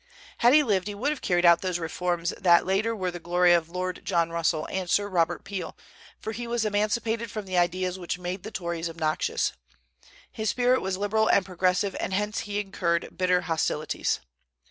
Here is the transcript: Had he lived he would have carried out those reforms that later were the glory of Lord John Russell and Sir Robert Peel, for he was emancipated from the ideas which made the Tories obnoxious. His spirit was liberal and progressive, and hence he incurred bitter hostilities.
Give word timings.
Had 0.39 0.53
he 0.53 0.63
lived 0.63 0.87
he 0.87 0.95
would 0.95 1.11
have 1.11 1.21
carried 1.21 1.45
out 1.45 1.61
those 1.61 1.77
reforms 1.77 2.31
that 2.39 2.65
later 2.65 2.95
were 2.95 3.11
the 3.11 3.19
glory 3.19 3.53
of 3.53 3.69
Lord 3.69 4.01
John 4.03 4.31
Russell 4.31 4.65
and 4.71 4.89
Sir 4.89 5.07
Robert 5.07 5.43
Peel, 5.43 5.77
for 6.19 6.31
he 6.31 6.47
was 6.47 6.65
emancipated 6.65 7.29
from 7.29 7.45
the 7.45 7.55
ideas 7.59 7.99
which 7.99 8.17
made 8.17 8.41
the 8.41 8.49
Tories 8.49 8.89
obnoxious. 8.89 9.53
His 10.31 10.49
spirit 10.49 10.81
was 10.81 10.97
liberal 10.97 11.27
and 11.27 11.45
progressive, 11.45 11.95
and 11.99 12.15
hence 12.15 12.39
he 12.39 12.59
incurred 12.59 13.15
bitter 13.15 13.41
hostilities. 13.41 14.21